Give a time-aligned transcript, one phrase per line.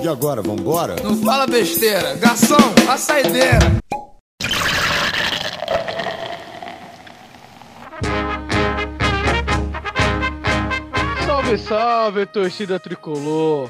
[0.00, 0.94] E agora, vambora?
[1.02, 2.14] Não fala besteira.
[2.14, 2.56] Garçom,
[2.88, 3.58] a saideira.
[11.26, 13.68] Salve, salve, torcida tricolor.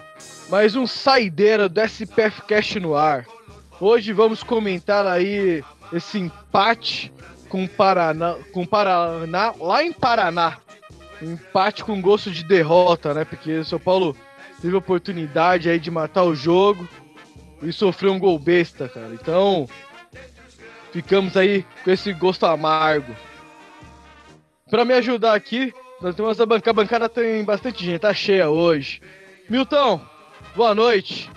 [0.51, 3.25] Mais um saideira do SPF Cash no ar.
[3.81, 5.65] Hoje vamos comentar aí
[5.95, 7.11] esse empate
[7.49, 10.59] com Paraná, com Paraná, lá em Paraná.
[11.23, 13.25] Um empate com gosto de derrota, né?
[13.25, 14.15] Porque o São Paulo
[14.61, 16.89] teve a oportunidade aí de matar o jogo
[17.63, 19.13] e sofreu um gol besta, cara.
[19.15, 19.69] Então,
[20.93, 23.15] ficamos aí com esse gosto amargo.
[24.71, 28.49] Para me ajudar aqui, nós temos a bancada, a bancada tem bastante gente, tá cheia
[28.49, 29.01] hoje.
[29.49, 30.01] Milton,
[30.55, 31.31] boa noite.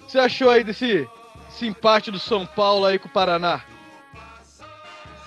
[0.00, 1.08] O que você achou aí desse,
[1.48, 3.62] desse empate do São Paulo aí com o Paraná?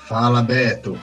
[0.08, 1.00] Fala, Beto.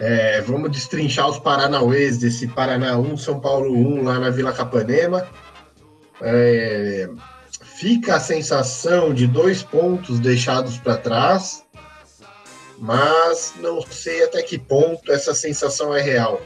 [0.00, 5.28] É, vamos destrinchar os Paranauês desse Paraná 1, São Paulo 1, lá na Vila Capanema.
[6.22, 7.06] É,
[7.76, 11.62] fica a sensação de dois pontos deixados para trás,
[12.78, 16.40] mas não sei até que ponto essa sensação é real.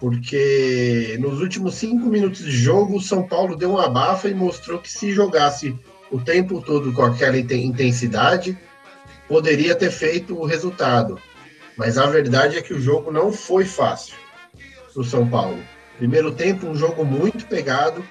[0.00, 4.78] Porque nos últimos cinco minutos de jogo, o São Paulo deu uma abafa e mostrou
[4.78, 5.78] que se jogasse
[6.10, 8.58] o tempo todo com aquela intensidade,
[9.28, 11.20] poderia ter feito o resultado.
[11.76, 14.14] Mas a verdade é que o jogo não foi fácil
[14.92, 15.62] para o São Paulo.
[15.98, 18.04] Primeiro tempo, um jogo muito pegado.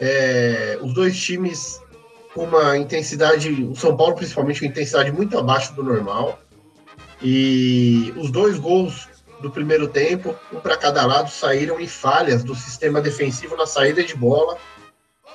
[0.00, 1.80] É, os dois times
[2.34, 6.38] com uma intensidade, o São Paulo principalmente, uma intensidade muito abaixo do normal.
[7.20, 9.08] E os dois gols
[9.40, 14.04] do primeiro tempo, um para cada lado, saíram em falhas do sistema defensivo na saída
[14.04, 14.56] de bola,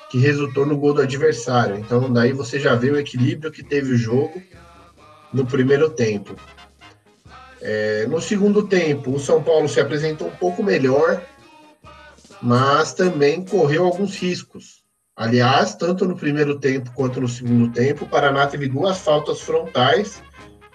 [0.09, 1.77] que resultou no gol do adversário.
[1.77, 4.41] Então, daí você já vê o equilíbrio que teve o jogo
[5.33, 6.35] no primeiro tempo.
[7.65, 11.23] É, no segundo tempo, o São Paulo se apresentou um pouco melhor,
[12.41, 14.83] mas também correu alguns riscos.
[15.15, 20.21] Aliás, tanto no primeiro tempo quanto no segundo tempo, o Paraná teve duas faltas frontais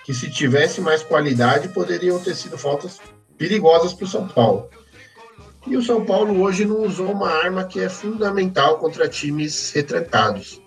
[0.03, 2.99] que, se tivesse mais qualidade, poderiam ter sido faltas
[3.37, 4.71] perigosas para o São Paulo.
[5.67, 10.63] E o São Paulo hoje não usou uma arma que é fundamental contra times retrancados,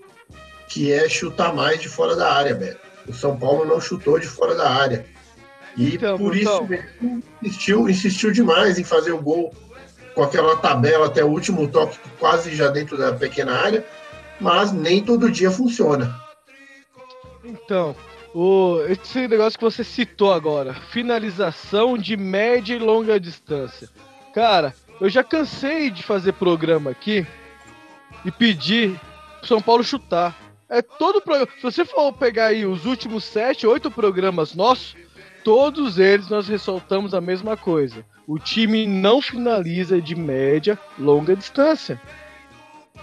[0.69, 2.79] que é chutar mais de fora da área, Beto.
[3.07, 5.03] O São Paulo não chutou de fora da área.
[5.77, 6.67] E então, por então.
[6.69, 9.53] isso insistiu, insistiu demais em fazer o gol
[10.13, 13.85] com aquela tabela até o último toque, quase já dentro da pequena área,
[14.39, 16.19] mas nem todo dia funciona.
[17.43, 17.95] Então,
[18.33, 23.89] o, esse negócio que você citou agora, finalização de média e longa distância.
[24.33, 27.25] Cara, eu já cansei de fazer programa aqui
[28.23, 28.99] e pedir
[29.39, 30.35] pro São Paulo chutar.
[30.69, 31.51] É todo programa.
[31.57, 34.95] Se você for pegar aí os últimos sete, oito programas nossos,
[35.43, 38.05] todos eles nós ressaltamos a mesma coisa.
[38.27, 41.99] O time não finaliza de média, longa distância.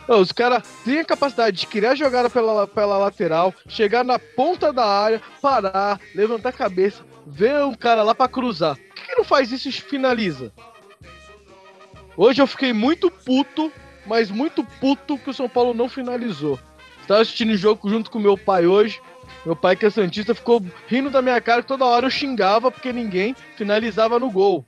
[0.08, 4.86] Os caras têm a capacidade de criar jogada pela, pela lateral, chegar na ponta da
[4.86, 8.76] área, parar, levantar a cabeça, ver um cara lá para cruzar.
[8.76, 10.50] Por que, que não faz isso e finaliza?
[12.16, 13.70] Hoje eu fiquei muito puto,
[14.06, 16.58] mas muito puto que o São Paulo não finalizou.
[17.02, 19.00] Estava assistindo o jogo junto com meu pai hoje.
[19.44, 22.70] Meu pai, que é Santista, ficou rindo da minha cara que toda hora eu xingava
[22.70, 24.64] porque ninguém finalizava no gol.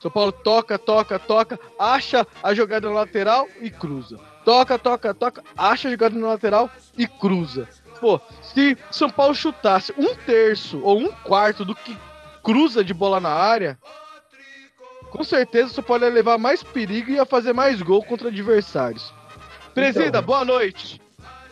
[0.00, 4.18] São Paulo toca, toca, toca, acha a jogada na lateral e cruza.
[4.44, 7.68] Toca, toca, toca, acha a jogada na lateral e cruza.
[8.00, 11.96] Pô, se São Paulo chutasse um terço ou um quarto do que
[12.42, 13.78] cruza de bola na área,
[15.10, 19.12] com certeza Paulo ia levar mais perigo e ia fazer mais gol contra adversários.
[19.74, 21.00] Presida, então, boa noite.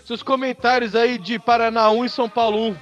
[0.04, 2.76] Seus comentários aí de Paraná 1 e São Paulo 1.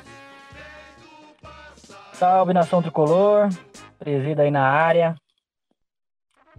[2.15, 3.49] Salve nação tricolor,
[3.97, 5.15] presida aí na área.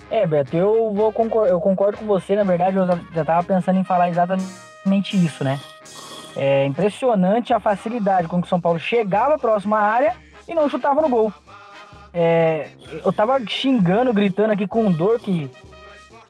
[0.10, 3.78] É, Beto, eu vou concor eu concordo com você, na verdade, eu já tava pensando
[3.78, 5.60] em falar exatamente isso, né?
[6.34, 10.16] É impressionante a facilidade com que o São Paulo chegava próximo à área
[10.48, 11.32] e não chutava no gol.
[12.14, 12.70] É,
[13.04, 15.52] eu tava xingando, gritando aqui com dor que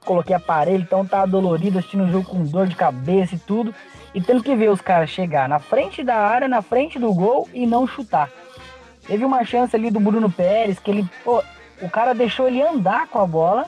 [0.03, 3.73] coloquei aparelho, então tá dolorido, assistindo o jogo com dor de cabeça e tudo
[4.13, 7.49] e tendo que ver os caras chegar na frente da área, na frente do gol
[7.53, 8.29] e não chutar.
[9.07, 11.43] Teve uma chance ali do Bruno Pérez que ele, pô,
[11.81, 13.65] o cara deixou ele andar com a bola.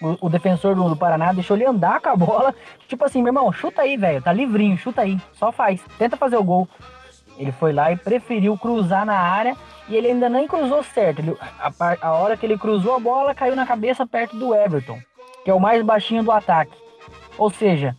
[0.00, 2.54] O, o defensor do, do, Paraná deixou ele andar com a bola.
[2.86, 4.22] Tipo assim, meu irmão, chuta aí, velho.
[4.22, 5.18] Tá livrinho, chuta aí.
[5.32, 5.80] Só faz.
[5.98, 6.68] Tenta fazer o gol.
[7.38, 9.56] Ele foi lá e preferiu cruzar na área
[9.88, 11.20] e ele ainda nem cruzou certo.
[11.20, 15.00] Ele, a, a hora que ele cruzou a bola, caiu na cabeça perto do Everton,
[15.44, 16.76] que é o mais baixinho do ataque.
[17.38, 17.96] Ou seja,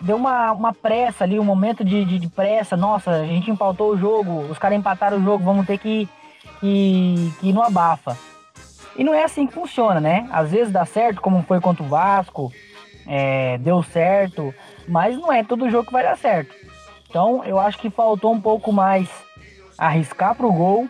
[0.00, 2.76] deu uma, uma pressa ali, um momento de, de, de, pressa.
[2.76, 6.08] Nossa, a gente empautou o jogo, os caras empataram o jogo, vamos ter que,
[6.60, 8.16] que, que ir no abafa.
[8.96, 10.28] E não é assim que funciona, né?
[10.32, 12.52] Às vezes dá certo, como foi contra o Vasco,
[13.06, 14.54] é, deu certo,
[14.88, 16.54] mas não é todo jogo que vai dar certo.
[17.08, 19.08] Então eu acho que faltou um pouco mais
[19.78, 20.88] arriscar para o gol,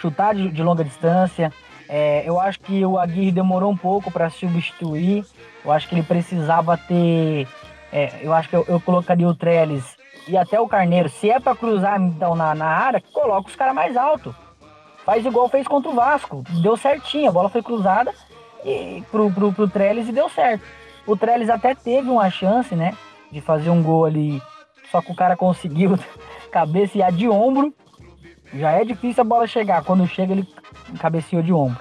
[0.00, 1.52] chutar de, de longa distância.
[1.88, 5.24] É, eu acho que o Aguirre demorou um pouco para substituir.
[5.64, 7.46] Eu acho que ele precisava ter.
[7.92, 9.96] É, eu acho que eu, eu, colocaria o Trellis
[10.28, 11.08] e até o Carneiro.
[11.08, 14.34] Se é para cruzar então na, na área, coloca os caras mais alto.
[15.04, 16.44] Faz igual fez contra o Vasco.
[16.62, 17.28] Deu certinho.
[17.28, 18.14] A bola foi cruzada
[18.64, 20.64] e, pro, pro, pro Trellis e deu certo.
[21.06, 22.96] O Trellis até teve uma chance, né?
[23.32, 24.40] De fazer um gol ali.
[24.90, 25.98] Só que o cara conseguiu
[26.52, 27.74] cabecear de ombro.
[28.54, 29.82] Já é difícil a bola chegar.
[29.82, 30.48] Quando chega, ele
[31.00, 31.78] cabeceou de ombro.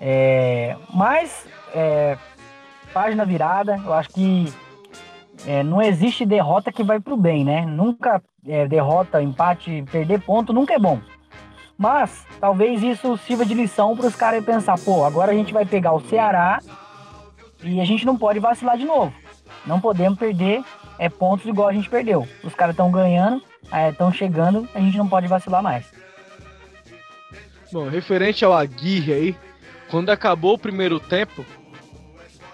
[0.00, 2.16] É, mas, é,
[2.92, 4.52] página virada, eu acho que
[5.46, 7.64] é, não existe derrota que vai pro bem, né?
[7.66, 11.00] Nunca é, derrota, empate, perder ponto nunca é bom.
[11.76, 15.66] Mas talvez isso sirva de lição para os caras pensar, pô, agora a gente vai
[15.66, 16.60] pegar o Ceará
[17.62, 19.12] e a gente não pode vacilar de novo.
[19.66, 20.62] Não podemos perder
[20.98, 22.28] é, pontos igual a gente perdeu.
[22.42, 23.42] Os caras estão ganhando,
[23.90, 25.86] estão é, chegando, a gente não pode vacilar mais.
[27.72, 29.36] Bom, referente ao Aguirre aí,
[29.90, 31.44] quando acabou o primeiro tempo,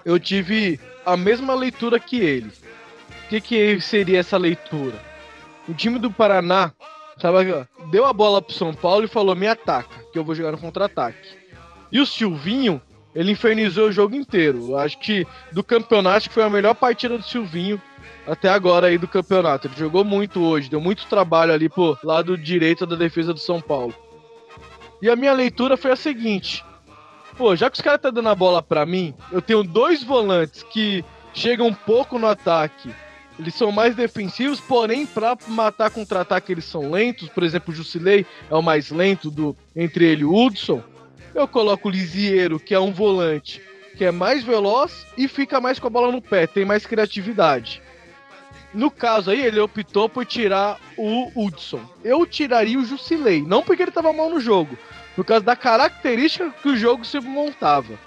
[0.03, 2.51] eu tive a mesma leitura que ele.
[3.31, 5.01] Que, que seria essa leitura?
[5.65, 6.73] O time do Paraná
[7.17, 10.51] tava, deu a bola pro São Paulo e falou: me ataca, que eu vou jogar
[10.51, 11.37] no contra-ataque.
[11.89, 12.81] E o Silvinho
[13.15, 14.75] ele infernizou o jogo inteiro.
[14.75, 17.81] Acho que do campeonato foi a melhor partida do Silvinho
[18.27, 19.67] até agora aí do campeonato.
[19.67, 23.61] Ele jogou muito hoje, deu muito trabalho ali pro lado direito da defesa do São
[23.61, 23.95] Paulo.
[25.01, 26.65] E a minha leitura foi a seguinte:
[27.37, 30.63] pô, já que os caras tá dando a bola para mim, eu tenho dois volantes
[30.63, 31.01] que
[31.33, 32.93] chegam um pouco no ataque.
[33.41, 37.27] Eles são mais defensivos, porém, para matar contra-ataque, eles são lentos.
[37.27, 40.83] Por exemplo, o Jusilei é o mais lento do entre ele e o Hudson.
[41.33, 43.59] Eu coloco o Lisieiro, que é um volante
[43.97, 47.81] que é mais veloz e fica mais com a bola no pé, tem mais criatividade.
[48.73, 51.81] No caso aí, ele optou por tirar o Hudson.
[52.03, 54.77] Eu tiraria o Jusilei, não porque ele estava mal no jogo,
[55.15, 57.99] por causa da característica que o jogo se montava.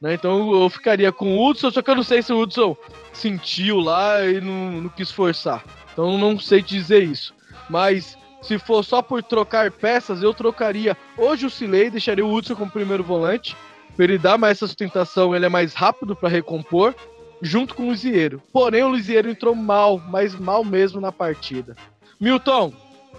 [0.00, 0.14] Né?
[0.14, 2.76] Então eu ficaria com o Hudson, só que eu não sei se o Hudson
[3.12, 5.64] sentiu lá e não, não quis forçar.
[5.92, 7.34] Então não sei dizer isso.
[7.68, 12.54] Mas se for só por trocar peças, eu trocaria hoje o Silei, deixaria o Hudson
[12.54, 13.56] como primeiro volante.
[13.96, 16.94] Para ele dar mais essa sustentação, ele é mais rápido para recompor,
[17.42, 18.40] junto com o Lisieiro.
[18.52, 21.74] Porém, o Lisieiro entrou mal, mas mal mesmo na partida.
[22.20, 22.72] Milton,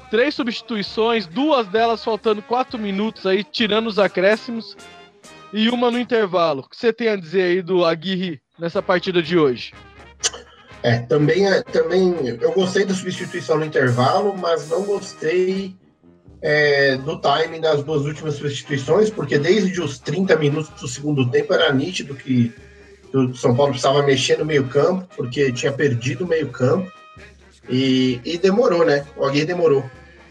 [0.10, 4.78] três substituições, duas delas faltando quatro minutos aí, tirando os acréscimos,
[5.54, 6.62] e uma no intervalo.
[6.62, 9.74] O que você tem a dizer aí do Aguirre nessa partida de hoje?
[10.82, 15.76] É, também, é, também eu gostei da substituição no intervalo, mas não gostei
[16.42, 21.54] é, do timing das duas últimas substituições, porque desde os 30 minutos do segundo tempo
[21.54, 22.54] era nítido que,
[23.14, 26.92] o São Paulo precisava mexer no meio-campo, porque tinha perdido o meio-campo
[27.68, 29.06] e, e, demorou, né?
[29.18, 29.84] O Aguirre demorou.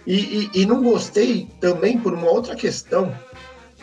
[0.06, 0.14] E,
[0.54, 3.12] e, e, não gostei também por uma outra questão,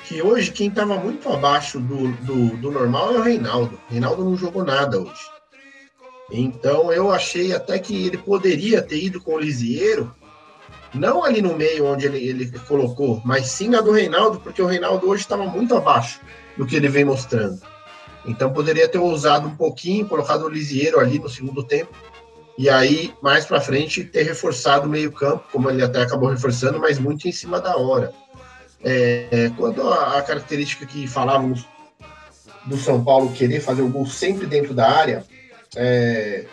[0.07, 3.79] que hoje quem estava muito abaixo do, do, do normal é o Reinaldo.
[3.89, 5.35] Reinaldo não jogou nada hoje.
[6.31, 10.13] Então eu achei até que ele poderia ter ido com o Lisieiro,
[10.93, 14.65] não ali no meio onde ele, ele colocou, mas sim na do Reinaldo, porque o
[14.65, 16.21] Reinaldo hoje estava muito abaixo
[16.57, 17.59] do que ele vem mostrando.
[18.25, 21.91] Então poderia ter ousado um pouquinho, colocado o Lisieiro ali no segundo tempo,
[22.57, 26.97] e aí mais para frente ter reforçado o meio-campo, como ele até acabou reforçando, mas
[26.97, 28.13] muito em cima da hora.
[28.87, 29.51] É, é
[30.15, 31.67] à característica que falávamos
[32.65, 35.25] do São Paulo querer fazer o gol sempre dentro da área,
[35.75, 36.45] é,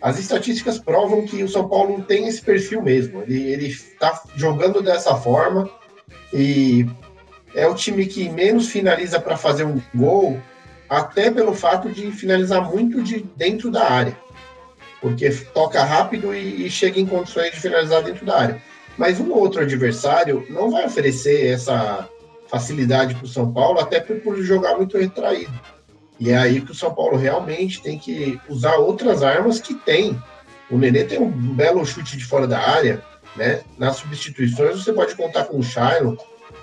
[0.00, 3.22] as estatísticas provam que o São Paulo tem esse perfil mesmo.
[3.22, 5.68] Ele está jogando dessa forma
[6.32, 6.86] e
[7.54, 10.40] é o time que menos finaliza para fazer um gol,
[10.88, 14.16] até pelo fato de finalizar muito de dentro da área,
[15.00, 18.62] porque toca rápido e, e chega em condições de finalizar dentro da área.
[18.96, 22.08] Mas um outro adversário não vai oferecer essa
[22.48, 25.52] facilidade para o São Paulo, até por, por jogar muito retraído.
[26.20, 30.20] E é aí que o São Paulo realmente tem que usar outras armas que tem.
[30.70, 33.02] O Nenê tem um belo chute de fora da área,
[33.36, 33.62] né?
[33.76, 36.16] Nas substituições você pode contar com o Shailon.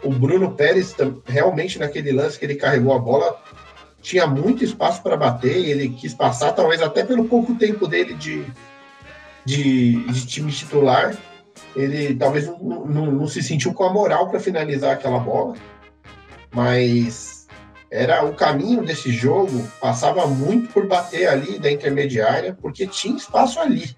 [0.04, 0.96] O Bruno Pérez
[1.26, 3.38] realmente naquele lance que ele carregou a bola
[4.02, 8.16] tinha muito espaço para bater e ele quis passar, talvez até pelo pouco tempo dele
[8.16, 8.44] de,
[9.46, 11.16] de, de time titular,
[11.76, 15.56] ele talvez não, não, não se sentiu com a moral para finalizar aquela bola.
[16.54, 17.48] Mas
[17.90, 23.60] era o caminho desse jogo passava muito por bater ali da intermediária, porque tinha espaço
[23.60, 23.96] ali.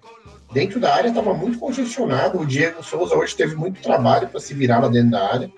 [0.52, 2.40] Dentro da área estava muito congestionado.
[2.40, 5.50] O Diego Souza hoje teve muito trabalho para se virar lá dentro da área.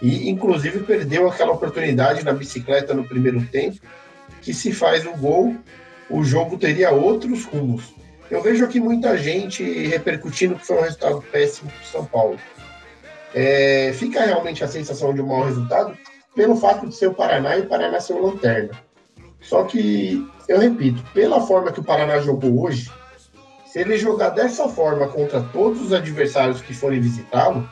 [0.00, 3.78] E, inclusive, perdeu aquela oportunidade na bicicleta no primeiro tempo,
[4.40, 5.56] que se faz o gol,
[6.08, 7.92] o jogo teria outros rumos.
[8.30, 12.38] Eu vejo aqui muita gente repercutindo que foi um resultado péssimo para o São Paulo.
[13.34, 15.96] É, fica realmente a sensação de um mau resultado
[16.34, 18.70] pelo fato de ser o Paraná e o Paraná ser o lanterna.
[19.40, 22.90] Só que, eu repito, pela forma que o Paraná jogou hoje,
[23.64, 27.68] se ele jogar dessa forma contra todos os adversários que forem visitá-lo,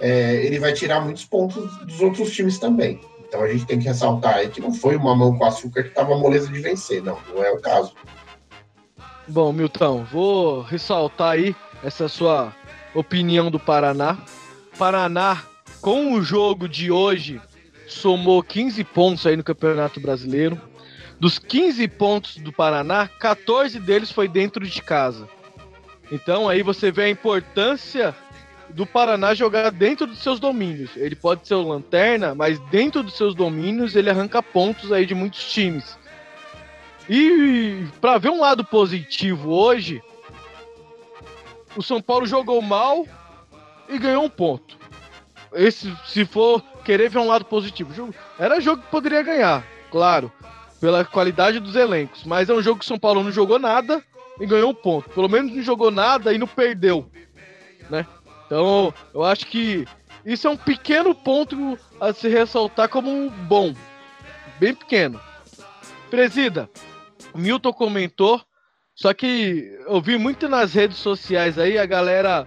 [0.00, 3.00] é, ele vai tirar muitos pontos dos outros times também.
[3.26, 5.90] Então a gente tem que ressaltar aí que não foi uma mão com açúcar que
[5.90, 7.94] estava moleza de vencer, não, não é o caso.
[9.30, 12.52] Bom, Milton, vou ressaltar aí essa sua
[12.92, 14.18] opinião do Paraná.
[14.76, 15.44] Paraná,
[15.80, 17.40] com o jogo de hoje,
[17.86, 20.60] somou 15 pontos aí no Campeonato Brasileiro.
[21.20, 25.28] Dos 15 pontos do Paraná, 14 deles foi dentro de casa.
[26.10, 28.12] Então aí você vê a importância
[28.70, 30.90] do Paraná jogar dentro dos seus domínios.
[30.96, 35.14] Ele pode ser o lanterna, mas dentro dos seus domínios ele arranca pontos aí de
[35.14, 35.99] muitos times.
[37.12, 40.00] E para ver um lado positivo hoje,
[41.76, 43.04] o São Paulo jogou mal
[43.88, 44.78] e ganhou um ponto.
[45.52, 50.30] Esse, se for querer ver um lado positivo, era jogo que poderia ganhar, claro,
[50.80, 52.22] pela qualidade dos elencos.
[52.22, 54.00] Mas é um jogo que o São Paulo não jogou nada
[54.38, 55.10] e ganhou um ponto.
[55.10, 57.10] Pelo menos não jogou nada e não perdeu,
[57.90, 58.06] né?
[58.46, 59.84] Então, eu acho que
[60.24, 63.74] isso é um pequeno ponto a se ressaltar como um bom.
[64.60, 65.20] Bem pequeno.
[66.08, 66.70] Presida,
[67.34, 68.40] Milton comentou,
[68.94, 72.46] só que eu vi muito nas redes sociais aí a galera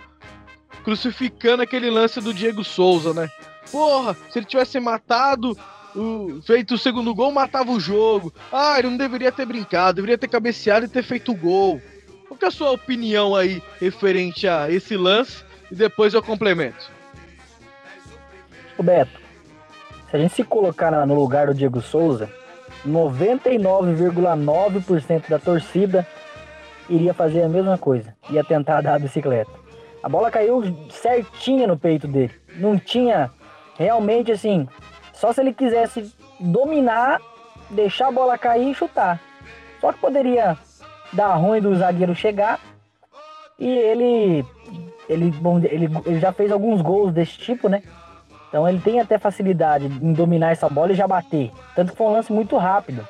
[0.84, 3.30] crucificando aquele lance do Diego Souza, né?
[3.72, 5.58] Porra, se ele tivesse matado,
[5.96, 8.34] o, feito o segundo gol, matava o jogo.
[8.52, 11.82] Ah, ele não deveria ter brincado, deveria ter cabeceado e ter feito o gol.
[12.28, 16.92] Qual que é a sua opinião aí referente a esse lance e depois eu complemento.
[18.78, 19.20] O Beto,
[20.10, 22.30] se a gente se colocar no lugar do Diego Souza,
[22.86, 26.06] 99,9% da torcida
[26.90, 29.52] iria fazer a mesma coisa, ia tentar dar a bicicleta.
[30.02, 32.34] A bola caiu certinha no peito dele.
[32.58, 33.32] Não tinha
[33.78, 34.68] realmente assim,
[35.14, 37.22] só se ele quisesse dominar,
[37.70, 39.22] deixar a bola cair e chutar.
[39.80, 40.58] Só que poderia
[41.14, 42.60] dar ruim do zagueiro chegar
[43.58, 44.46] e ele
[45.08, 47.84] ele, bom, ele, ele já fez alguns gols desse tipo, né?
[48.54, 51.52] Então ele tem até facilidade em dominar essa bola e já bater.
[51.76, 53.08] Tanto que foi um lance muito rápido.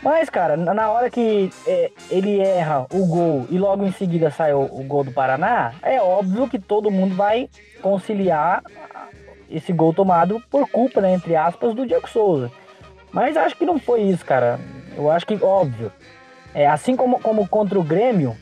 [0.00, 4.52] Mas, cara, na hora que é, ele erra o gol e logo em seguida sai
[4.52, 7.50] o, o, gol do Paraná, é óbvio que todo mundo vai
[7.82, 8.62] conciliar
[9.50, 12.52] esse gol tomado por culpa, né, entre aspas, do Diego Souza.
[13.10, 14.60] Mas acho que não foi isso, cara.
[14.96, 15.90] Eu acho que, óbvio,
[16.54, 18.36] é, assim como, como contra o Grêmio,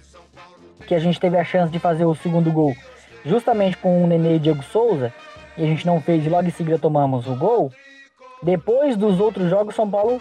[0.87, 2.75] que a gente teve a chance de fazer o segundo gol
[3.25, 5.15] justamente com o Nenê e Diego Souza,
[5.57, 7.71] e a gente não fez logo em seguida tomamos o gol.
[8.43, 10.21] Depois dos outros jogos, São Paulo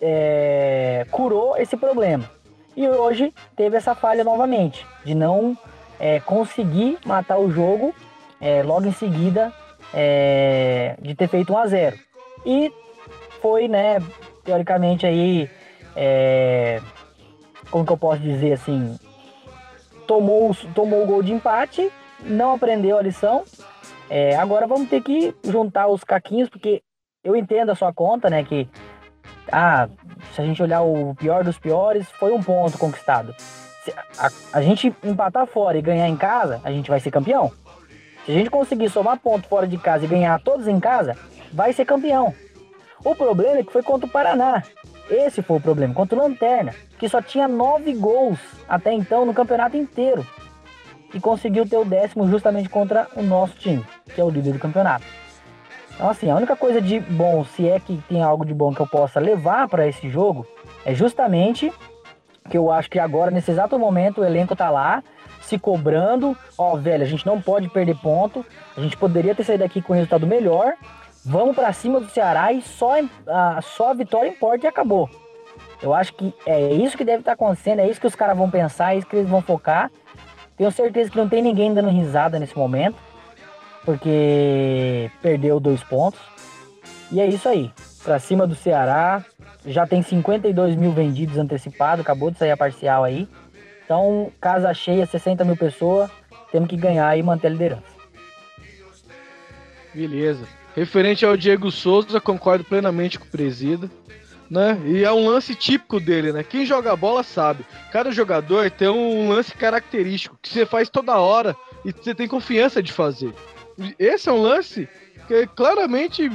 [0.00, 2.30] é, curou esse problema.
[2.76, 5.56] E hoje teve essa falha novamente, de não
[5.98, 7.94] é, conseguir matar o jogo
[8.40, 9.52] é, logo em seguida
[9.92, 11.98] é, de ter feito 1 a 0
[12.46, 12.72] E
[13.42, 13.98] foi, né,
[14.44, 15.50] teoricamente aí,
[15.94, 16.80] é,
[17.70, 18.98] como que eu posso dizer assim,
[20.06, 23.44] tomou, tomou o gol de empate, não aprendeu a lição.
[24.10, 26.82] É, agora vamos ter que juntar os caquinhos, porque
[27.22, 28.42] eu entendo a sua conta, né?
[28.42, 28.68] Que
[29.52, 29.88] ah,
[30.34, 33.32] se a gente olhar o pior dos piores, foi um ponto conquistado.
[33.84, 37.52] Se a, a gente empatar fora e ganhar em casa, a gente vai ser campeão.
[38.26, 41.16] Se a gente conseguir somar ponto fora de casa e ganhar todos em casa,
[41.52, 42.34] vai ser campeão.
[43.04, 44.62] O problema é que foi contra o Paraná.
[45.08, 48.38] Esse foi o problema, contra o Lanterna, que só tinha nove gols
[48.68, 50.24] até então no campeonato inteiro.
[51.12, 54.58] E conseguiu ter o décimo justamente contra o nosso time, que é o líder do
[54.58, 55.04] campeonato.
[55.94, 58.80] Então, assim, a única coisa de bom, se é que tem algo de bom que
[58.80, 60.46] eu possa levar para esse jogo,
[60.84, 61.72] é justamente
[62.48, 65.02] que eu acho que agora, nesse exato momento, o elenco tá lá,
[65.42, 66.36] se cobrando.
[66.56, 68.44] Ó, velho, a gente não pode perder ponto.
[68.76, 70.74] A gente poderia ter saído daqui com um resultado melhor.
[71.24, 72.94] Vamos para cima do Ceará e só
[73.26, 75.08] a, só a vitória importa e acabou.
[75.82, 78.36] Eu acho que é isso que deve estar tá acontecendo, é isso que os caras
[78.36, 79.90] vão pensar, é isso que eles vão focar.
[80.60, 82.98] Tenho certeza que não tem ninguém dando risada nesse momento,
[83.82, 86.20] porque perdeu dois pontos.
[87.10, 87.72] E é isso aí.
[88.04, 89.24] Pra cima do Ceará.
[89.64, 93.26] Já tem 52 mil vendidos antecipados, acabou de sair a parcial aí.
[93.82, 96.10] Então, casa cheia, 60 mil pessoas.
[96.52, 97.82] Temos que ganhar e manter a liderança.
[99.94, 100.46] Beleza.
[100.76, 103.90] Referente ao Diego Souza, concordo plenamente com o presida.
[104.50, 104.80] Né?
[104.84, 106.42] E é um lance típico dele, né?
[106.42, 107.64] Quem joga bola sabe.
[107.92, 112.82] Cada jogador tem um lance característico que você faz toda hora e você tem confiança
[112.82, 113.32] de fazer.
[113.96, 114.88] esse é um lance
[115.28, 116.28] que é claramente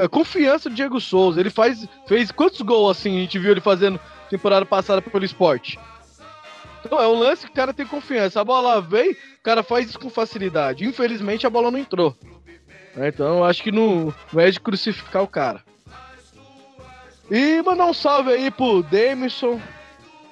[0.00, 1.40] é, confiança do Diego Souza.
[1.40, 3.98] Ele faz, fez quantos gols assim a gente viu ele fazendo
[4.28, 5.78] temporada passada pelo esporte?
[6.84, 8.38] Então é um lance que o cara tem confiança.
[8.38, 10.84] A bola vem, o cara faz isso com facilidade.
[10.84, 12.14] Infelizmente a bola não entrou.
[12.94, 13.08] Né?
[13.08, 15.64] Então acho que não é de crucificar o cara.
[17.30, 19.60] E mandar um salve aí pro Demisson,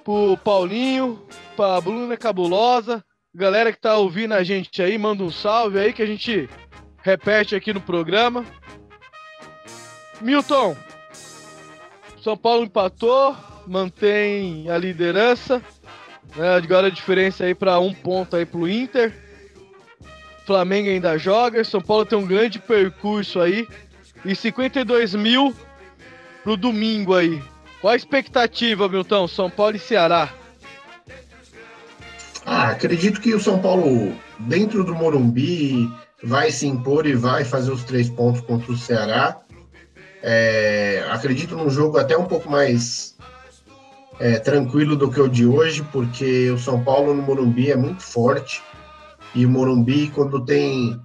[0.05, 1.23] pro Paulinho,
[1.57, 3.05] pra Bruna Cabulosa.
[3.35, 6.49] Galera que tá ouvindo a gente aí, manda um salve aí que a gente
[7.03, 8.45] repete aqui no programa.
[10.21, 10.77] Milton,
[12.23, 15.63] São Paulo empatou, mantém a liderança.
[16.37, 16.57] Né?
[16.57, 19.15] Agora a diferença aí para um ponto aí pro Inter.
[20.45, 21.63] Flamengo ainda joga.
[21.63, 23.67] São Paulo tem um grande percurso aí.
[24.25, 25.55] E 52 mil
[26.43, 27.43] pro domingo aí.
[27.81, 29.27] Qual a expectativa, Milton?
[29.27, 30.33] São Paulo e Ceará.
[32.45, 35.91] Ah, acredito que o São Paulo, dentro do Morumbi,
[36.23, 39.41] vai se impor e vai fazer os três pontos contra o Ceará.
[40.23, 43.17] É, acredito num jogo até um pouco mais
[44.19, 48.03] é, tranquilo do que o de hoje, porque o São Paulo no Morumbi é muito
[48.03, 48.63] forte.
[49.35, 51.01] E o Morumbi, quando tem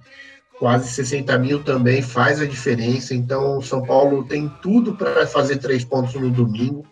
[0.58, 3.14] quase 60 mil, também faz a diferença.
[3.14, 6.86] Então, o São Paulo tem tudo para fazer três pontos no domingo.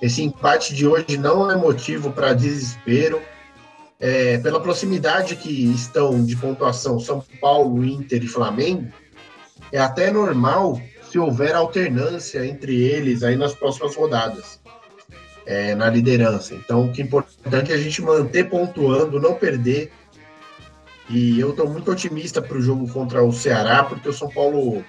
[0.00, 3.20] Esse empate de hoje não é motivo para desespero
[4.00, 8.92] é, pela proximidade que estão de pontuação São Paulo, Inter e Flamengo,
[9.72, 14.60] é até normal se houver alternância entre eles aí nas próximas rodadas,
[15.46, 16.54] é, na liderança.
[16.54, 19.90] Então, o que é importante é a gente manter pontuando, não perder.
[21.08, 24.84] E eu estou muito otimista para o jogo contra o Ceará, porque o São Paulo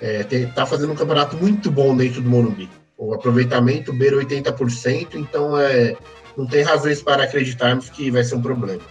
[0.00, 2.68] está é, tá fazendo um campeonato muito bom dentro do Morumbi.
[2.96, 5.96] O aproveitamento beira 80%, então é,
[6.36, 8.82] não tem razões para acreditarmos que vai ser um problema.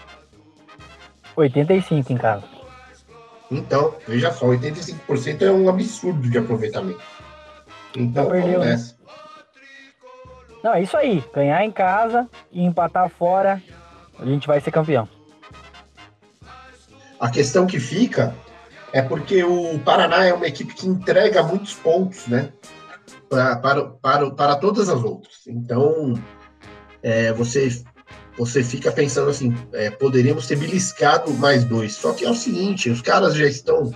[1.36, 2.44] 85 em casa.
[3.52, 7.02] Então, veja só, 85% é um absurdo de aproveitamento.
[7.96, 8.78] Então, Perdeu, né?
[10.64, 11.24] Não, é isso aí.
[11.34, 13.62] Ganhar em casa e empatar fora,
[14.20, 15.08] a gente vai ser campeão.
[17.20, 18.36] A questão que fica
[18.94, 22.52] é porque o Paraná é uma equipe que entrega muitos pontos, né?
[23.30, 25.36] Pra, para, para, para todas as outras.
[25.48, 26.14] Então,
[27.04, 27.84] é, você,
[28.38, 31.96] você fica pensando assim, é, poderíamos ter beliscado mais dois.
[31.96, 33.92] Só que é o seguinte, os caras já estão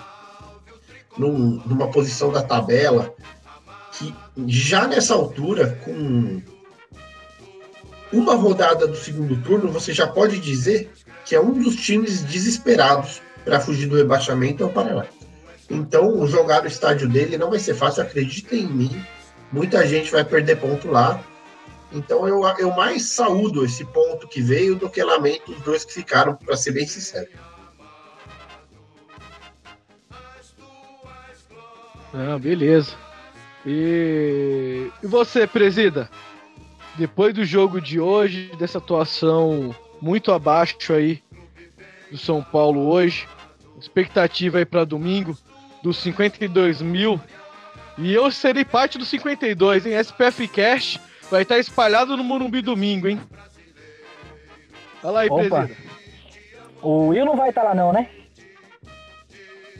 [1.17, 3.13] num, numa posição da tabela
[3.93, 4.13] que
[4.47, 6.41] já nessa altura, com
[8.11, 10.91] uma rodada do segundo turno, você já pode dizer
[11.31, 15.05] que é um dos times desesperados para fugir do rebaixamento é o Paraná.
[15.69, 19.05] Então, jogar no estádio dele não vai ser fácil, acreditem em mim.
[19.49, 21.23] Muita gente vai perder ponto lá.
[21.89, 25.93] Então, eu, eu mais saúdo esse ponto que veio do que lamento os dois que
[25.93, 27.29] ficaram, para ser bem sincero.
[32.13, 32.93] Ah, beleza.
[33.65, 36.09] E, e você, presida?
[36.97, 41.21] Depois do jogo de hoje, dessa atuação muito abaixo aí
[42.09, 43.27] do São Paulo hoje,
[43.79, 45.37] expectativa aí para domingo
[45.83, 47.19] dos 52 mil.
[47.97, 49.93] E eu serei parte dos 52, hein?
[49.93, 53.19] SPF Cash vai estar espalhado no Morumbi domingo, hein?
[55.01, 55.41] Fala aí, Opa.
[55.67, 55.77] presida.
[56.81, 58.09] O Will não vai estar lá não, né?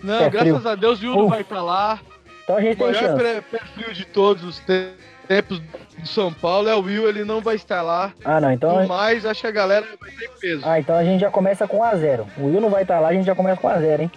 [0.04, 0.70] Não, Pé graças frio.
[0.70, 1.30] a Deus o Will não Uf.
[1.32, 2.00] vai estar lá.
[2.44, 3.24] Então a gente O tem maior chance.
[3.24, 4.94] pé, pé frio de todos os te-
[5.28, 8.14] tempos do São Paulo é o Will, ele não vai estar lá.
[8.26, 8.86] Ah, não, então...
[8.88, 10.62] Mas acho que a galera vai ter peso.
[10.66, 12.26] Ah, então a gente já começa com 1x0.
[12.38, 14.12] O Will não vai estar lá, a gente já começa com 1x0, hein?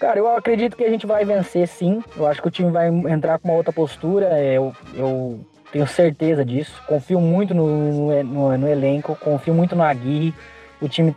[0.00, 2.02] Cara, eu acredito que a gente vai vencer sim.
[2.16, 4.26] Eu acho que o time vai entrar com uma outra postura.
[4.26, 5.40] é, Eu, eu
[5.72, 6.82] tenho certeza disso.
[6.86, 10.34] Confio muito no, no, no- no elenco, confio muito no Aguirre.
[10.82, 11.16] O time,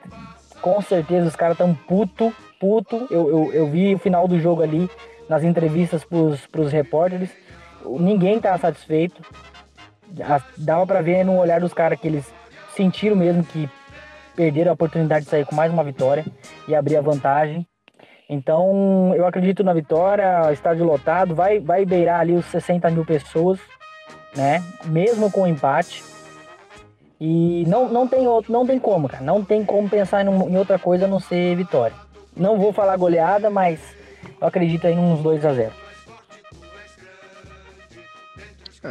[0.62, 3.08] com certeza, os caras estão puto, puto.
[3.10, 4.89] Eu, eu, eu vi o final do jogo ali
[5.27, 7.30] nas entrevistas pros, pros repórteres.
[8.00, 9.21] Ninguém tá satisfeito.
[10.58, 12.32] Dava pra ver no olhar dos caras que eles
[12.76, 13.69] sentiram mesmo que
[14.36, 16.26] perderam a oportunidade de sair com mais uma vitória
[16.67, 17.67] e abrir a vantagem.
[18.30, 23.60] Então, eu acredito na vitória, estádio lotado, vai, vai beirar ali os 60 mil pessoas,
[24.36, 24.62] né?
[24.86, 26.04] Mesmo com o empate.
[27.19, 29.23] E não, não, tem outro, não tem como, cara.
[29.23, 31.95] Não tem como pensar em, em outra coisa a não ser vitória.
[32.36, 33.80] Não vou falar goleada, mas
[34.39, 35.87] eu acredito aí uns 2 a 0 Ah,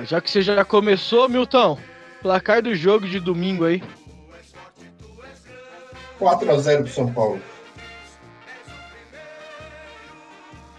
[0.04, 1.78] Já que você já começou, Milton,
[2.20, 3.82] placar do jogo de domingo aí.
[6.18, 7.40] 4 a 0 pro São Paulo.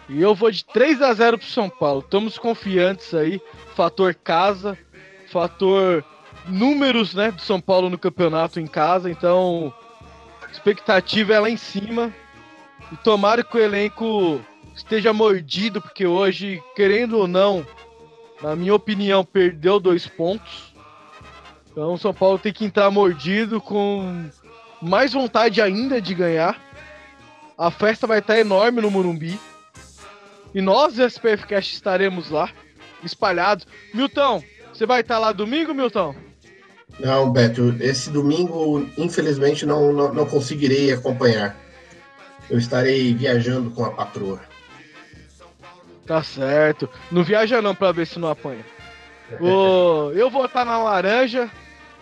[0.10, 2.00] E eu vou de 3 a 0 pro São Paulo.
[2.00, 3.42] Estamos confiantes aí.
[3.76, 4.78] Fator casa,
[5.30, 6.04] fator
[6.48, 9.10] números, né, do São Paulo no campeonato em casa.
[9.10, 9.74] Então,
[10.52, 12.14] expectativa é lá em cima.
[12.92, 14.42] E tomara que o elenco
[14.74, 17.66] esteja mordido, porque hoje, querendo ou não,
[18.42, 20.74] na minha opinião, perdeu dois pontos.
[21.72, 24.30] Então o São Paulo tem que entrar mordido com
[24.82, 26.60] mais vontade ainda de ganhar.
[27.58, 29.40] A festa vai estar enorme no Morumbi.
[30.54, 32.50] E nós, do SPFcast, estaremos lá,
[33.04, 33.68] espalhados.
[33.94, 36.16] Milton, você vai estar lá domingo, Milton?
[37.00, 41.56] Não, Beto, esse domingo, infelizmente, não, não, não conseguirei acompanhar.
[42.50, 44.40] Eu estarei viajando com a patroa.
[46.08, 46.90] Tá certo.
[47.12, 48.66] Não viaja não pra ver se não apanha.
[49.42, 51.52] o, eu vou estar na laranja.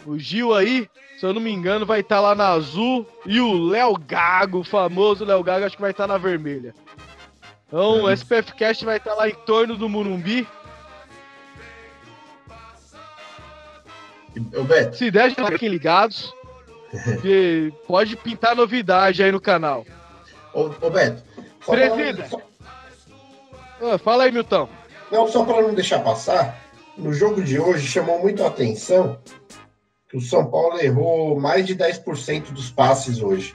[0.06, 0.88] O Gil aí,
[1.18, 3.08] se eu não me engano, vai estar lá na azul.
[3.26, 6.76] E o Léo Gago, o famoso Léo Gago, acho que vai estar na vermelha.
[7.68, 10.48] Então o SPF Cast vai estar lá em torno do Murumbi.
[14.56, 16.32] Ô, Beto, Se der, já fiquem ligados.
[17.22, 19.84] Que pode pintar novidade aí no canal.
[20.54, 21.24] ô, ô, Beto.
[21.66, 22.30] Presida.
[23.82, 24.68] Ah, fala aí, Milton.
[25.12, 26.58] Não, só para não deixar passar,
[26.98, 29.20] no jogo de hoje chamou muito a atenção
[30.10, 33.54] que o São Paulo errou mais de 10% dos passes hoje.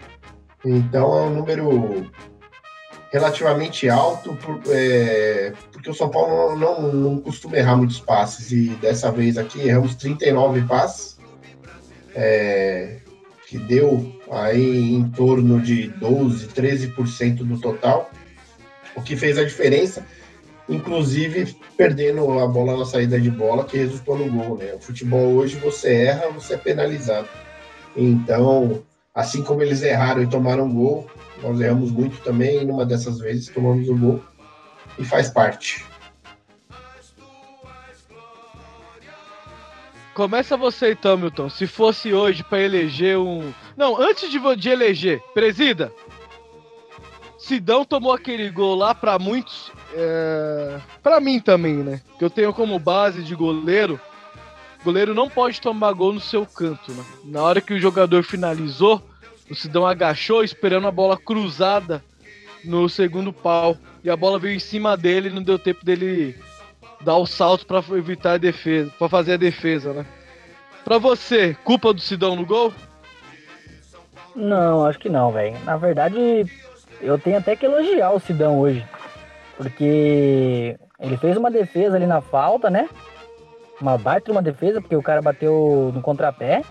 [0.65, 2.11] Então é um número
[3.13, 8.53] relativamente alto, por- é, porque o São Paulo não, não, não costuma errar muitos passes.
[8.53, 11.19] E dessa vez aqui erramos 39 passes,
[12.15, 12.99] é,
[13.49, 18.11] que deu aí em torno de 12, 13% do total,
[18.97, 20.05] o que fez a diferença
[20.71, 24.73] inclusive perdendo a bola na saída de bola, que resultou no gol, né?
[24.75, 27.29] O futebol hoje você erra, você é penalizado.
[27.97, 31.11] Então, assim como eles erraram e tomaram gol,
[31.43, 34.23] nós erramos muito também, e numa dessas vezes tomamos o gol
[34.99, 35.85] e faz parte.
[40.15, 41.49] Começa você então, Milton.
[41.49, 43.53] Se fosse hoje pra eleger um.
[43.77, 45.91] Não, antes de, de eleger, presida.
[47.51, 49.73] Sidão tomou aquele gol lá pra muitos.
[49.93, 50.79] É...
[51.03, 52.01] Pra mim também, né?
[52.17, 53.99] Que eu tenho como base de goleiro.
[54.85, 57.05] Goleiro não pode tomar gol no seu canto, né?
[57.25, 59.03] Na hora que o jogador finalizou,
[59.51, 62.05] o Sidão agachou esperando a bola cruzada
[62.65, 63.77] no segundo pau.
[64.05, 66.39] E a bola veio em cima dele e não deu tempo dele
[67.01, 70.07] dar o salto pra evitar a defesa, para fazer a defesa, né?
[70.85, 72.73] Pra você, culpa do Sidão no gol?
[74.37, 75.59] Não, acho que não, velho.
[75.65, 76.47] Na verdade,
[77.01, 78.87] eu tenho até que elogiar o Sidão hoje.
[79.57, 82.89] Porque ele fez uma defesa ali na falta, né?
[83.81, 86.63] Uma baita uma defesa, porque o cara bateu no contrapé.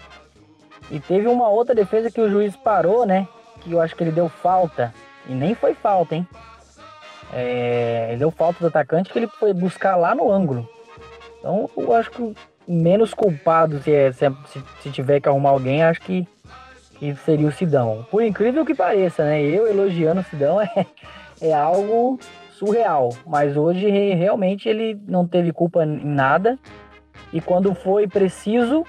[0.92, 3.28] E teve uma outra defesa que o juiz parou, né?
[3.62, 4.94] Que eu acho que ele deu falta.
[5.28, 6.28] E nem foi falta, hein?
[7.32, 10.68] É, ele deu falta do atacante que ele foi buscar lá no ângulo.
[11.38, 12.36] Então eu acho que
[12.68, 16.28] menos culpado, se, é- é- se- se tiver que arrumar alguém, acho que
[17.00, 18.06] que seria o Sidão.
[18.12, 19.42] Por incrível que pareça, né?
[19.42, 20.86] Eu elogiando o Sidão é,
[21.42, 22.20] é algo
[22.52, 23.10] surreal.
[23.26, 26.60] Mas hoje re- realmente ele não teve culpa em nada.
[27.32, 28.84] E quando foi preciso,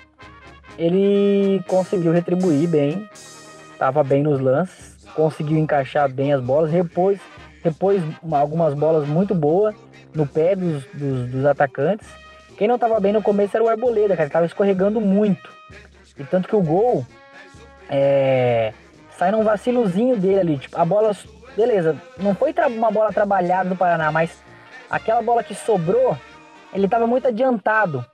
[0.79, 3.09] ele conseguiu retribuir bem.
[3.79, 5.05] Tava bem nos lances.
[5.15, 6.71] Conseguiu encaixar bem as bolas.
[6.71, 7.19] Repôs,
[7.63, 9.75] repôs uma- algumas bolas muito boas
[10.15, 12.09] no pé dos, dos, dos atacantes.
[12.57, 14.25] Quem não tava bem no começo era o Arboleda, cara.
[14.25, 15.49] Ele tava escorregando muito.
[16.19, 17.07] E tanto que o gol
[17.91, 18.73] é,
[19.19, 20.59] sai num vacilozinho dele ali.
[20.59, 21.15] Tipo, a bola,
[21.57, 24.43] beleza, não foi uma bola trabalhada do Paraná, mas
[24.89, 26.17] aquela bola que sobrou,
[26.73, 28.05] ele tava muito adiantado.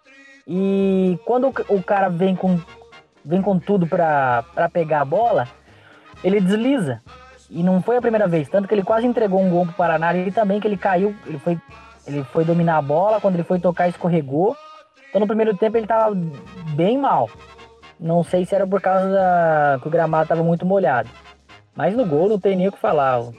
[0.48, 2.58] E quando o ca- o cara vem com,
[3.24, 5.46] vem com tudo pra, pra pegar a bola,
[6.24, 7.02] ele desliza.
[7.50, 10.12] E não foi a primeira vez, tanto que ele quase entregou um gol pro Paraná
[10.16, 11.56] e também que ele caiu, ele foi,
[12.06, 14.56] ele foi dominar a bola, quando ele foi tocar escorregou.
[15.08, 16.12] Então no primeiro tempo ele tava
[16.74, 17.28] bem mal.
[17.98, 21.08] Não sei se era por causa da, que o gramado estava muito molhado.
[21.74, 23.20] Mas no gol não tem nem o que falar.
[23.20, 23.34] O,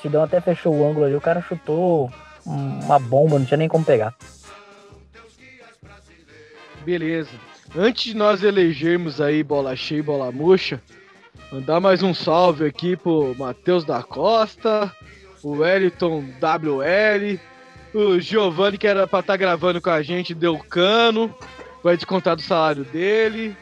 [0.00, 2.10] Sidão até fechou o ângulo ali, o cara chutou
[2.46, 4.14] uma bomba, não tinha nem como pegar.
[6.84, 7.30] Beleza.
[7.76, 10.80] Antes de nós elegermos aí bola cheia e bola murcha,
[11.50, 14.92] mandar mais um salve aqui pro Matheus da Costa,
[15.42, 17.40] o Wellington WL,
[17.94, 21.34] o Giovanni que era pra estar gravando com a gente, deu cano,
[21.82, 23.56] vai descontar do salário dele.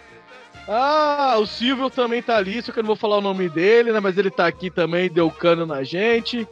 [0.68, 3.92] Ah, o Silvio também tá ali, só que eu não vou falar o nome dele,
[3.92, 4.00] né?
[4.00, 6.46] Mas ele tá aqui também, deu cano na gente.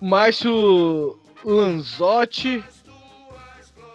[0.00, 2.62] Márcio Lanzotti,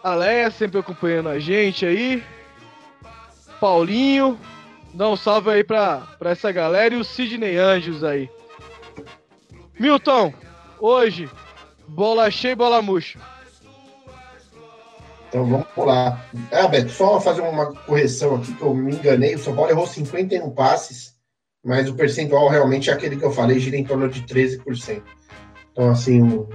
[0.04, 2.23] a sempre acompanhando a gente aí.
[3.60, 4.39] Paulinho,
[4.93, 8.30] dá um salve aí pra, pra essa galera e o Sidney Anjos aí.
[9.78, 10.34] Milton,
[10.80, 11.30] hoje,
[11.88, 13.19] bola cheia e bola murcha.
[15.30, 16.26] Então vamos lá.
[16.52, 19.36] Ah, Beto, só fazer uma correção aqui que eu me enganei.
[19.36, 21.20] O São Paulo errou 51 passes
[21.63, 25.02] mas o percentual realmente é aquele que eu falei, gira em torno de 13%.
[25.72, 26.48] Então, assim, um,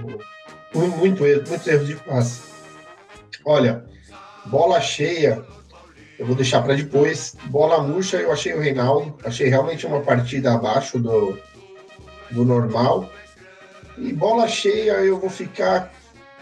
[0.73, 2.41] um, muito erro, muitos erros de passe.
[3.45, 3.85] Olha,
[4.45, 5.43] bola cheia,
[6.17, 7.35] eu vou deixar para depois.
[7.45, 11.37] Bola murcha, eu achei o Reinaldo, achei realmente uma partida abaixo do,
[12.31, 13.09] do normal.
[13.97, 15.93] E bola cheia, eu vou ficar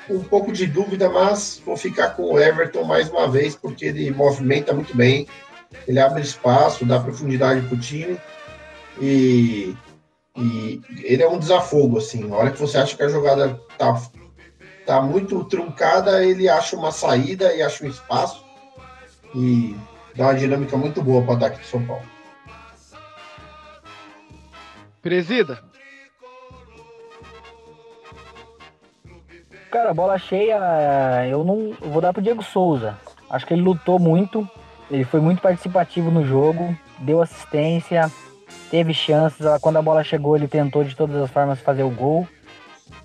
[0.09, 4.11] um pouco de dúvida, mas vou ficar com o Everton mais uma vez, porque ele
[4.11, 5.27] movimenta muito bem,
[5.87, 8.19] ele abre espaço, dá profundidade para o time.
[9.01, 9.75] E,
[10.37, 12.25] e, ele é um desafogo, assim.
[12.25, 14.01] Na hora que você acha que a jogada tá,
[14.85, 18.43] tá muito truncada, ele acha uma saída e acha um espaço.
[19.35, 19.75] E
[20.15, 22.05] dá uma dinâmica muito boa para o ataque de São Paulo.
[25.01, 25.72] Presida.
[29.73, 30.55] Cara, bola cheia,
[31.27, 32.95] eu não eu vou dar pro Diego Souza.
[33.27, 34.47] Acho que ele lutou muito,
[34.91, 38.11] ele foi muito participativo no jogo, deu assistência,
[38.69, 39.43] teve chances.
[39.61, 42.27] Quando a bola chegou, ele tentou de todas as formas fazer o gol.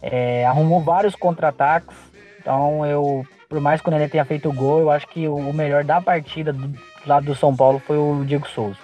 [0.02, 1.96] É, arrumou vários contra-ataques.
[2.38, 5.54] Então, eu, por mais que o Nenê tenha feito o gol, eu acho que o
[5.54, 8.76] melhor da partida do lado do São Paulo foi o Diego Souza.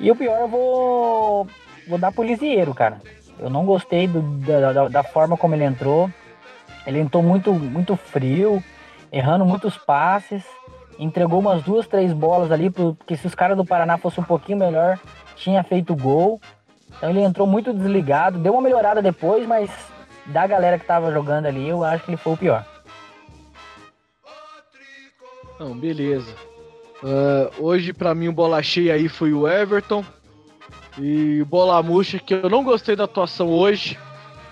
[0.00, 1.46] E o pior, eu vou,
[1.86, 3.02] vou dar pro Lisieiro, cara.
[3.38, 6.10] Eu não gostei do, da, da, da forma como ele entrou.
[6.86, 8.62] Ele entrou muito, muito frio,
[9.10, 10.44] errando muitos passes,
[10.98, 14.58] entregou umas duas, três bolas ali, porque se os caras do Paraná fossem um pouquinho
[14.58, 14.98] melhor,
[15.36, 16.40] tinha feito gol.
[16.96, 19.70] Então ele entrou muito desligado, deu uma melhorada depois, mas
[20.26, 22.64] da galera que tava jogando ali, eu acho que ele foi o pior.
[25.58, 26.34] Não, beleza.
[27.02, 30.04] Uh, hoje, para mim, o bola cheia aí foi o Everton.
[30.98, 33.98] E bola murcha, que eu não gostei da atuação hoje,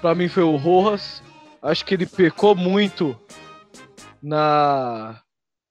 [0.01, 1.23] para mim foi o Rojas.
[1.63, 3.17] Acho que ele pecou muito
[4.23, 5.21] na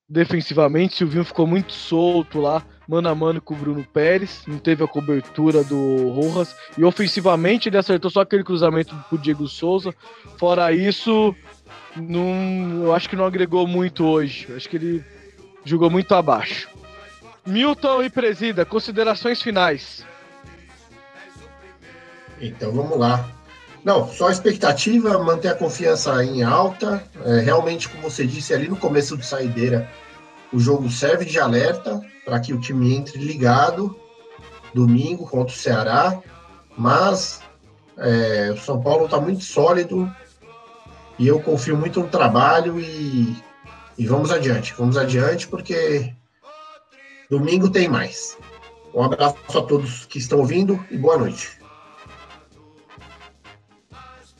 [0.07, 0.97] defensivamente.
[0.97, 4.43] Silvinho ficou muito solto lá, mano a mano com o Bruno Pérez.
[4.45, 6.55] Não teve a cobertura do Rojas.
[6.77, 9.93] E ofensivamente ele acertou só aquele cruzamento pro Diego Souza.
[10.37, 11.35] Fora isso,
[11.95, 14.47] não, eu acho que não agregou muito hoje.
[14.55, 15.03] Acho que ele
[15.63, 16.69] jogou muito abaixo.
[17.45, 20.05] Milton e Presida, considerações finais.
[22.39, 23.40] Então vamos lá.
[23.83, 27.03] Não, só expectativa, manter a confiança em alta.
[27.25, 29.89] É, realmente, como você disse ali no começo de saideira,
[30.53, 33.95] o jogo serve de alerta para que o time entre ligado
[34.73, 36.19] domingo contra o Ceará.
[36.77, 37.41] Mas
[37.97, 40.11] é, o São Paulo está muito sólido
[41.17, 43.35] e eu confio muito no trabalho e,
[43.97, 44.73] e vamos adiante.
[44.77, 46.13] Vamos adiante porque
[47.29, 48.37] domingo tem mais.
[48.93, 51.60] Um abraço a todos que estão ouvindo e boa noite.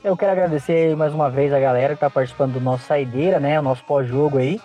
[0.03, 3.59] Eu quero agradecer mais uma vez a galera que está participando do nosso Saideira, né?
[3.59, 4.59] O nosso pós-jogo aí.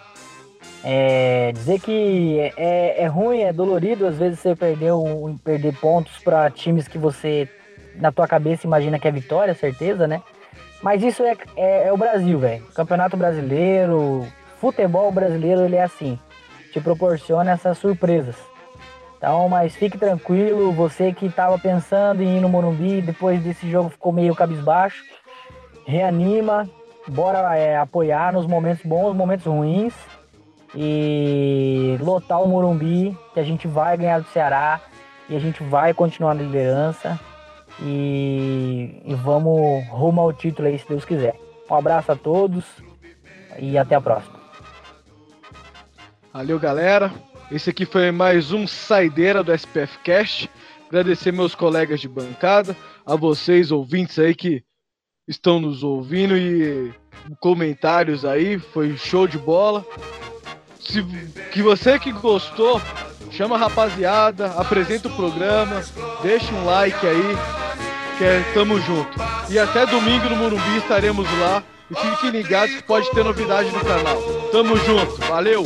[0.82, 6.16] É, dizer que é, é, ruim, é dolorido às vezes você perder, um, perder pontos
[6.24, 7.46] para times que você,
[7.96, 10.22] na tua cabeça, imagina que é vitória, certeza, né?
[10.82, 12.64] Mas isso é, é, é o Brasil, velho.
[12.74, 14.26] Campeonato brasileiro,
[14.58, 16.18] futebol brasileiro, ele é assim.
[16.72, 18.36] Te proporciona essas surpresas.
[19.18, 23.90] Então, mas fique tranquilo, você que estava pensando em ir no Morumbi, depois desse jogo
[23.90, 25.04] ficou meio cabisbaixo
[25.86, 26.68] reanima,
[27.08, 29.94] bora é, apoiar nos momentos bons, momentos ruins
[30.74, 34.80] e lotar o Morumbi, que a gente vai ganhar do Ceará
[35.28, 37.18] e a gente vai continuar na liderança
[37.80, 41.38] e, e vamos rumo ao título aí, se Deus quiser.
[41.70, 42.64] Um abraço a todos
[43.58, 44.36] e até a próxima.
[46.32, 47.12] Valeu, galera.
[47.50, 50.50] Esse aqui foi mais um Saideira do SPF Cast.
[50.88, 54.62] Agradecer meus colegas de bancada, a vocês, ouvintes aí que
[55.26, 56.92] estão nos ouvindo e
[57.40, 59.84] comentários aí, foi show de bola.
[60.80, 61.02] Se
[61.52, 62.80] que você que gostou,
[63.30, 65.82] chama a rapaziada, apresenta o programa,
[66.22, 67.36] deixa um like aí,
[68.18, 69.18] que é, tamo junto.
[69.50, 71.62] E até domingo no Morumbi estaremos lá.
[71.88, 74.20] E fiquem ligados que pode ter novidade no canal.
[74.50, 75.64] Tamo junto, valeu!